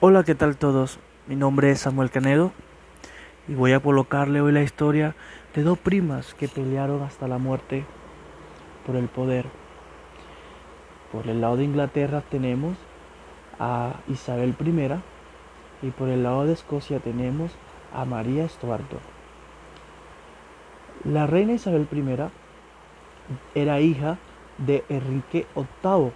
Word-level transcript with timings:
Hola, 0.00 0.22
¿qué 0.22 0.36
tal 0.36 0.56
todos? 0.56 1.00
Mi 1.26 1.34
nombre 1.34 1.72
es 1.72 1.80
Samuel 1.80 2.12
Canedo 2.12 2.52
y 3.48 3.56
voy 3.56 3.72
a 3.72 3.80
colocarle 3.80 4.40
hoy 4.40 4.52
la 4.52 4.62
historia 4.62 5.16
de 5.56 5.64
dos 5.64 5.76
primas 5.76 6.34
que 6.34 6.46
pelearon 6.46 7.02
hasta 7.02 7.26
la 7.26 7.38
muerte 7.38 7.84
por 8.86 8.94
el 8.94 9.08
poder. 9.08 9.46
Por 11.10 11.26
el 11.26 11.40
lado 11.40 11.56
de 11.56 11.64
Inglaterra 11.64 12.22
tenemos 12.30 12.76
a 13.58 13.94
Isabel 14.06 14.54
I 14.64 15.88
y 15.88 15.90
por 15.90 16.08
el 16.10 16.22
lado 16.22 16.44
de 16.44 16.52
Escocia 16.52 17.00
tenemos 17.00 17.50
a 17.92 18.04
María 18.04 18.44
Estuardo. 18.44 19.00
La 21.02 21.26
reina 21.26 21.54
Isabel 21.54 21.88
I 21.90 23.60
era 23.60 23.80
hija 23.80 24.16
de 24.58 24.84
Enrique 24.90 25.48
VIII, 25.56 26.12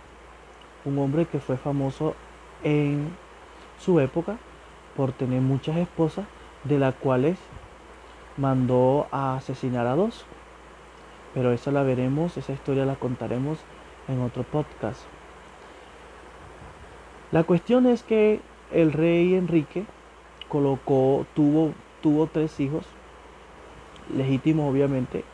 un 0.84 0.98
hombre 1.00 1.26
que 1.26 1.40
fue 1.40 1.56
famoso 1.56 2.14
en 2.62 3.20
su 3.82 4.00
época 4.00 4.38
por 4.96 5.12
tener 5.12 5.40
muchas 5.40 5.76
esposas, 5.76 6.26
de 6.64 6.78
las 6.78 6.94
cuales 6.94 7.38
mandó 8.36 9.08
a 9.10 9.36
asesinar 9.36 9.86
a 9.86 9.96
dos. 9.96 10.24
Pero 11.34 11.52
eso 11.52 11.70
la 11.70 11.82
veremos, 11.82 12.36
esa 12.36 12.52
historia 12.52 12.84
la 12.84 12.96
contaremos 12.96 13.58
en 14.08 14.20
otro 14.20 14.42
podcast. 14.44 15.00
La 17.32 17.44
cuestión 17.44 17.86
es 17.86 18.02
que 18.02 18.40
el 18.70 18.92
rey 18.92 19.34
Enrique 19.34 19.84
colocó, 20.48 21.26
tuvo, 21.34 21.72
tuvo 22.02 22.26
tres 22.26 22.60
hijos, 22.60 22.84
legítimos 24.14 24.70
obviamente, 24.70 25.24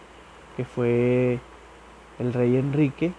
que 0.57 0.65
fue 0.65 1.41
el 2.21 2.33
rey 2.33 2.57
Enrique, 2.57 3.13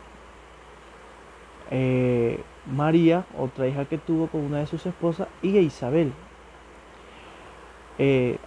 eh, 1.72 2.42
María, 2.70 3.26
otra 3.38 3.68
hija 3.68 3.86
que 3.86 3.98
tuvo 3.98 4.28
con 4.28 4.42
una 4.42 4.60
de 4.60 4.68
sus 4.68 4.86
esposas, 4.86 5.28
y 5.42 5.58
Isabel. 5.58 6.14
Eh, 7.98 8.38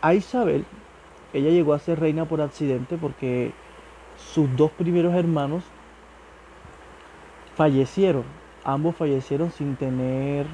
a 0.00 0.14
Isabel, 0.14 0.64
ella 1.32 1.50
llegó 1.50 1.74
a 1.74 1.78
ser 1.78 1.98
reina 1.98 2.26
por 2.26 2.40
accidente 2.40 2.96
porque 2.96 3.52
sus 4.16 4.54
dos 4.56 4.70
primeros 4.70 5.14
hermanos 5.14 5.64
fallecieron. 7.56 8.24
Ambos 8.64 8.96
fallecieron 8.96 9.50
sin 9.50 9.76
tener 9.76 10.46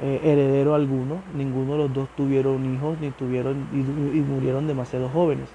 eh, 0.00 0.20
heredero 0.22 0.74
alguno. 0.74 1.22
Ninguno 1.34 1.72
de 1.72 1.78
los 1.78 1.92
dos 1.92 2.08
tuvieron 2.16 2.74
hijos 2.74 2.98
ni 3.00 3.10
tuvieron 3.10 3.68
y, 3.72 3.78
y 4.18 4.22
murieron 4.22 4.66
demasiado 4.66 5.08
jóvenes. 5.08 5.48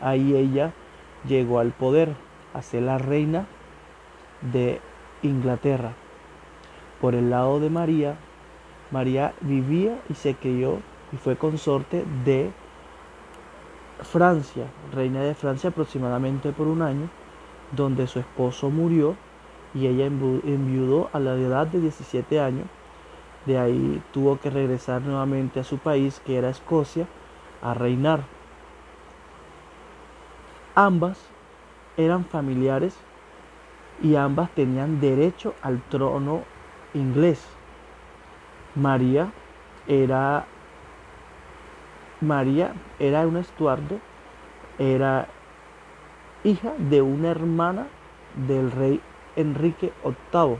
Ahí 0.00 0.34
ella 0.34 0.72
llegó 1.28 1.58
al 1.58 1.72
poder 1.72 2.14
a 2.54 2.62
ser 2.62 2.82
la 2.82 2.98
reina 2.98 3.46
de 4.40 4.80
Inglaterra. 5.22 5.92
Por 7.00 7.14
el 7.14 7.30
lado 7.30 7.60
de 7.60 7.70
María, 7.70 8.16
María 8.90 9.34
vivía 9.40 10.00
y 10.08 10.14
se 10.14 10.34
crió 10.34 10.80
y 11.12 11.16
fue 11.16 11.36
consorte 11.36 12.04
de 12.24 12.50
Francia, 14.02 14.66
reina 14.92 15.22
de 15.22 15.34
Francia 15.34 15.70
aproximadamente 15.70 16.52
por 16.52 16.66
un 16.66 16.82
año, 16.82 17.08
donde 17.72 18.06
su 18.06 18.18
esposo 18.18 18.70
murió 18.70 19.16
y 19.74 19.86
ella 19.86 20.06
enviudó 20.06 21.10
a 21.12 21.20
la 21.20 21.34
edad 21.34 21.66
de 21.66 21.80
17 21.80 22.40
años. 22.40 22.66
De 23.46 23.58
ahí 23.58 24.02
tuvo 24.12 24.38
que 24.38 24.50
regresar 24.50 25.02
nuevamente 25.02 25.60
a 25.60 25.64
su 25.64 25.78
país, 25.78 26.20
que 26.24 26.36
era 26.36 26.50
Escocia, 26.50 27.06
a 27.62 27.74
reinar. 27.74 28.24
Ambas 30.74 31.18
eran 31.96 32.24
familiares 32.24 32.96
y 34.02 34.16
ambas 34.16 34.50
tenían 34.50 35.00
derecho 35.00 35.54
al 35.62 35.80
trono 35.82 36.42
inglés. 36.94 37.46
María 38.74 39.30
era 39.86 40.46
María 42.20 42.74
era 42.98 43.26
un 43.26 43.38
estuardo, 43.38 43.98
era 44.78 45.26
hija 46.44 46.72
de 46.78 47.02
una 47.02 47.30
hermana 47.30 47.86
del 48.46 48.70
rey 48.70 49.00
Enrique 49.36 49.92
VIII, 50.04 50.56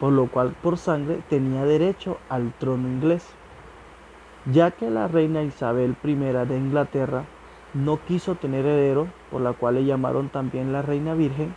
por 0.00 0.12
lo 0.12 0.26
cual 0.26 0.54
por 0.62 0.78
sangre 0.78 1.20
tenía 1.28 1.64
derecho 1.64 2.18
al 2.28 2.52
trono 2.52 2.88
inglés. 2.88 3.26
Ya 4.52 4.70
que 4.70 4.88
la 4.88 5.06
reina 5.06 5.42
Isabel 5.42 5.96
I 6.02 6.14
de 6.14 6.56
Inglaterra 6.56 7.24
no 7.74 7.98
quiso 8.06 8.34
tener 8.34 8.64
heredero, 8.64 9.08
por 9.30 9.42
la 9.42 9.52
cual 9.52 9.74
le 9.74 9.84
llamaron 9.84 10.30
también 10.30 10.72
la 10.72 10.80
reina 10.80 11.12
virgen, 11.12 11.54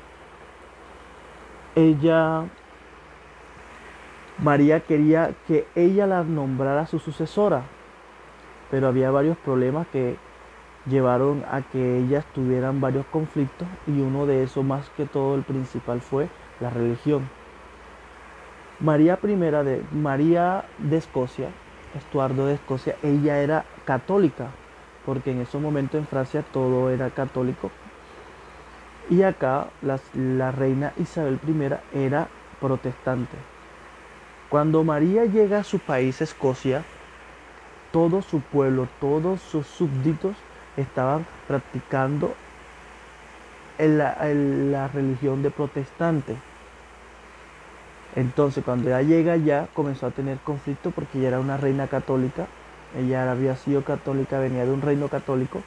ella, 1.76 2.46
María 4.38 4.82
quería 4.82 5.34
que 5.48 5.68
ella 5.76 6.08
la 6.08 6.24
nombrara 6.24 6.88
su 6.88 7.00
sucesora, 7.00 7.64
pero 8.70 8.88
había 8.88 9.12
varios 9.12 9.38
problemas 9.38 9.88
que 9.88 10.18
llevaron 10.86 11.44
a 11.50 11.62
que 11.62 12.00
ellas 12.00 12.26
tuvieran 12.34 12.82
varios 12.82 13.06
conflictos 13.08 13.68
y 13.88 14.02
uno 14.02 14.26
de 14.26 14.44
esos 14.44 14.66
más 14.66 14.90
que 14.98 15.06
todo 15.06 15.36
el 15.36 15.44
principal 15.44 16.02
fue 16.02 16.30
la 16.60 16.70
religión. 16.70 17.30
María 18.80 19.20
I 19.22 19.28
de 19.28 19.84
María 19.92 20.66
de 20.80 20.98
Escocia, 20.98 21.50
Estuardo 21.96 22.48
de 22.48 22.56
Escocia, 22.56 22.96
ella 23.04 23.40
era 23.40 23.66
católica, 23.86 24.48
porque 25.06 25.32
en 25.32 25.42
esos 25.42 25.62
momentos 25.62 26.00
en 26.00 26.08
Francia 26.08 26.44
todo 26.52 26.90
era 26.90 27.12
católico, 27.12 27.70
y 29.10 29.24
acá 29.24 29.68
la 29.82 30.52
reina 30.52 30.94
Isabel 30.98 31.40
I 31.48 32.00
era 32.06 32.28
protestante. 32.60 33.38
Cuando 34.50 34.84
María 34.84 35.26
llega 35.26 35.60
a 35.60 35.64
su 35.64 35.80
país, 35.80 36.22
Escocia, 36.22 36.84
todo 37.92 38.22
su 38.22 38.42
pueblo, 38.42 38.88
todos 39.00 39.42
sus 39.42 39.68
súbditos 39.68 40.36
estaban 40.78 41.26
practicando 41.48 42.34
la, 43.78 44.88
religión 44.94 45.42
de 45.44 45.52
protestante. 45.52 46.36
Entonces, 48.16 48.64
cuando 48.64 48.90
ella 48.90 49.02
llega 49.02 49.34
allá, 49.34 49.68
comenzó 49.74 50.08
a 50.08 50.12
tener 50.12 50.38
conflicto 50.40 50.92
porque 50.92 51.18
ella 51.20 51.30
era 51.30 51.40
una 51.40 51.58
reina 51.58 51.88
católica. 51.88 52.48
Ella 52.98 53.32
había 53.32 53.56
sido 53.56 53.84
católica, 53.84 54.40
venía 54.40 54.66
de 54.66 54.72
un 54.72 54.82
reino 54.82 55.08
católico 55.08 55.62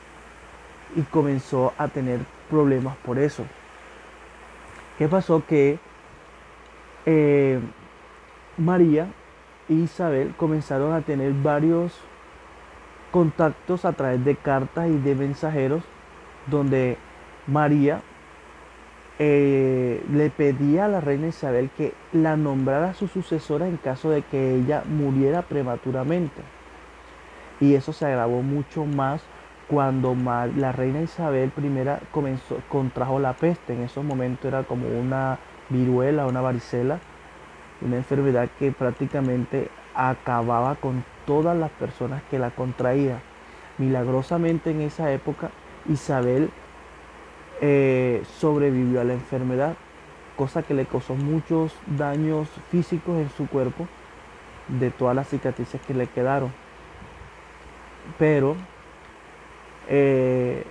y 0.95 1.03
comenzó 1.03 1.73
a 1.79 1.89
tener 1.89 2.21
problemas 2.55 2.97
por 2.99 3.19
eso. 3.19 3.45
¿Qué 4.97 5.09
pasó? 5.09 5.43
Que 5.45 5.79
eh, 7.05 7.59
María 8.57 9.09
e 9.69 9.75
Isabel 9.75 10.35
comenzaron 10.37 10.93
a 10.93 11.01
tener 11.01 11.33
varios 11.33 11.93
contactos 13.11 13.85
a 13.85 13.93
través 13.93 14.25
de 14.25 14.37
cartas 14.37 14.89
y 14.89 14.99
de 14.99 15.15
mensajeros 15.17 15.83
donde 16.47 16.97
María 17.49 18.03
eh, 19.19 20.05
le 20.13 20.31
pedía 20.31 20.85
a 20.85 20.89
la 20.89 21.01
reina 21.01 21.29
Isabel 21.29 21.71
que 21.77 21.93
la 22.13 22.37
nombrara 22.37 22.95
su 22.95 23.09
sucesora 23.09 23.67
en 23.67 23.77
caso 23.77 24.11
de 24.11 24.23
que 24.23 24.55
ella 24.55 24.85
muriera 24.89 25.43
prematuramente. 25.43 26.43
Y 27.61 27.75
eso 27.75 27.93
se 27.93 28.07
agravó 28.07 28.43
mucho 28.43 28.85
más 28.85 29.23
cuando 29.69 30.15
la 30.57 30.73
reina 30.73 31.01
Isabel 31.01 31.51
I 31.57 32.07
comenzó, 32.11 32.61
contrajo 32.69 33.19
la 33.19 33.33
peste. 33.33 33.73
En 33.75 33.83
esos 33.83 34.05
momentos 34.05 34.45
era 34.47 34.65
como 34.65 34.87
una 34.89 35.39
viruela, 35.71 36.27
una 36.27 36.41
varicela, 36.41 36.99
una 37.81 37.97
enfermedad 37.97 38.49
que 38.59 38.73
prácticamente 38.73 39.71
acababa 39.95 40.75
con 40.77 41.05
todas 41.27 41.57
las 41.57 41.71
personas 41.71 42.23
que 42.31 42.39
la 42.39 42.51
contraían. 42.51 43.21
Milagrosamente 43.79 44.71
en 44.71 44.83
esa 44.83 45.11
época 45.11 45.51
Isabel 45.89 46.51
eh, 47.61 48.23
sobrevivió 48.39 49.01
a 49.01 49.05
la 49.05 49.15
enfermedad, 49.15 49.75
cosa 50.37 50.63
que 50.63 50.75
le 50.75 50.87
causó 50.87 51.15
muchos 51.15 51.75
daños 51.87 52.49
físicos 52.71 53.19
en 53.19 53.31
su 53.31 53.49
cuerpo 53.49 53.89
de 54.69 54.91
todas 54.91 55.17
las 55.17 55.29
cicatrices 55.29 55.81
que 55.81 55.95
le 55.95 56.07
quedaron. 56.07 56.53
Pero 58.19 58.57
eh, 59.89 60.65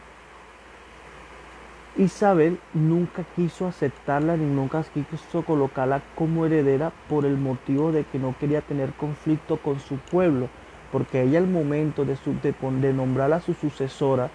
Isabel 1.96 2.60
nunca 2.74 3.24
quiso 3.36 3.68
aceptarla 3.68 4.36
ni 4.36 4.46
nunca 4.46 4.84
quiso 4.84 5.44
colocarla 5.44 6.02
como 6.16 6.46
heredera 6.46 6.92
por 7.08 7.24
el 7.24 7.38
motivo 7.38 7.92
de 7.92 8.04
que 8.04 8.18
no 8.18 8.36
quería 8.40 8.62
tener 8.62 8.94
conflicto 8.94 9.58
con 9.58 9.80
su 9.80 9.98
pueblo, 9.98 10.50
porque 10.92 11.22
ella 11.22 11.38
al 11.38 11.48
momento 11.48 12.04
de, 12.04 12.16
su, 12.16 12.36
de, 12.42 12.94
nombrarla 12.94 13.42
su 13.42 13.54
sucesora, 13.54 14.32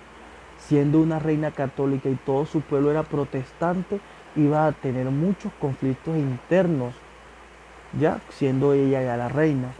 siendo 0.58 1.00
una 1.00 1.18
reina 1.18 1.50
católica 1.50 2.08
y 2.08 2.14
todo 2.14 2.46
su 2.46 2.60
pueblo 2.60 2.92
era 2.92 3.02
protestante, 3.02 3.98
iba 4.36 4.66
a 4.66 4.72
tener 4.72 5.06
muchos 5.06 5.52
conflictos 5.60 6.16
internos, 6.16 6.94
ya 7.98 8.20
siendo 8.28 8.72
ella 8.72 9.02
ya 9.02 9.16
la 9.16 9.28
reina. 9.28 9.72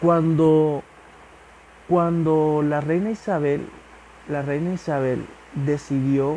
Cuando 0.00 0.84
cuando 1.88 2.62
la 2.62 2.80
reina 2.80 3.10
Isabel, 3.10 3.66
la 4.28 4.42
reina 4.42 4.74
Isabel 4.74 5.24
decidió, 5.54 6.36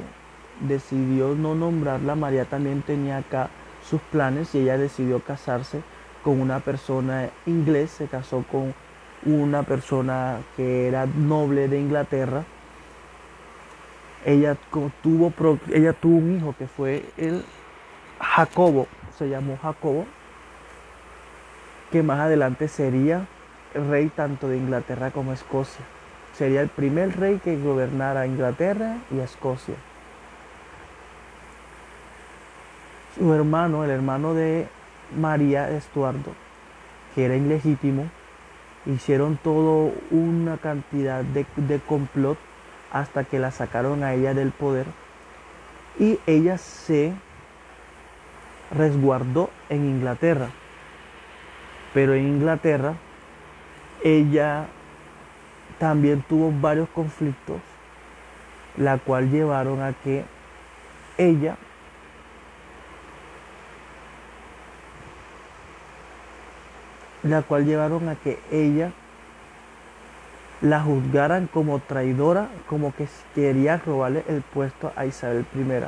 decidió 0.62 1.36
no 1.36 1.56
nombrarla, 1.56 2.15
María 2.15 2.45
también 2.45 2.81
tenía 2.81 3.18
acá 3.18 3.50
sus 3.88 4.00
planes 4.01 4.56
y 4.56 4.59
ella 4.59 4.77
decidió 4.77 5.19
casarse 5.19 5.81
con 6.24 6.39
una 6.39 6.62
persona 6.62 7.30
inglés, 7.45 7.92
se 7.92 8.07
casó 8.07 8.45
con 8.50 8.74
una 9.25 9.63
persona 9.63 10.39
que 10.56 10.88
era 10.88 11.06
noble 11.06 11.68
de 11.68 11.80
Inglaterra. 11.80 12.44
Ella 14.25 14.56
tuvo, 15.01 15.33
ella 15.74 15.94
tuvo 15.94 16.18
un 16.18 16.38
hijo 16.38 16.56
que 16.57 16.68
fue 16.68 17.03
el 17.18 17.44
Jacobo, 18.19 18.88
se 19.18 19.27
llamó 19.27 19.57
Jacobo, 19.62 20.06
que 21.92 22.03
más 22.03 22.19
adelante 22.19 22.68
sería 22.68 23.27
rey 23.73 24.09
tanto 24.09 24.47
de 24.47 24.57
Inglaterra 24.57 25.12
como 25.12 25.33
Escocia. 25.33 25.85
Sería 26.38 26.62
el 26.62 26.69
primer 26.69 27.19
rey 27.19 27.39
que 27.44 27.57
gobernara 27.57 28.25
Inglaterra 28.25 28.97
y 29.12 29.19
Escocia. 29.19 29.75
Su 33.18 33.33
hermano, 33.33 33.83
el 33.83 33.89
hermano 33.89 34.33
de 34.33 34.68
María 35.18 35.69
Estuardo, 35.69 36.33
que 37.13 37.25
era 37.25 37.35
ilegítimo, 37.35 38.09
hicieron 38.85 39.38
todo 39.38 39.94
una 40.09 40.57
cantidad 40.57 41.24
de, 41.24 41.45
de 41.57 41.79
complot 41.79 42.38
hasta 42.91 43.24
que 43.25 43.39
la 43.39 43.51
sacaron 43.51 44.03
a 44.03 44.13
ella 44.13 44.33
del 44.33 44.51
poder 44.51 44.85
y 46.00 46.19
ella 46.25 46.57
se 46.57 47.13
resguardó 48.71 49.50
en 49.69 49.85
Inglaterra. 49.85 50.50
Pero 51.94 52.13
en 52.13 52.27
Inglaterra 52.27 52.95
ella 54.03 54.68
también 55.80 56.21
tuvo 56.21 56.51
varios 56.51 56.89
conflictos, 56.89 57.59
la 58.77 58.98
cual 58.98 59.31
llevaron 59.31 59.81
a 59.81 59.94
que 59.94 60.25
ella 61.18 61.57
la 67.24 67.42
cual 67.44 67.65
llevaron 67.65 68.09
a 68.09 68.15
que 68.15 68.39
ella 68.51 68.92
la 70.62 70.81
juzgaran 70.81 71.48
como 71.48 71.80
traidora, 71.80 72.50
como 72.68 72.94
que 72.95 73.07
quería 73.33 73.77
robarle 73.77 74.24
el 74.27 74.42
puesto 74.42 74.92
a 74.95 75.06
Isabel 75.06 75.45
I. 75.56 75.86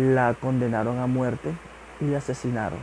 La 0.00 0.34
condenaron 0.34 0.98
a 0.98 1.06
muerte 1.06 1.52
y 2.00 2.06
la 2.06 2.18
asesinaron. 2.18 2.78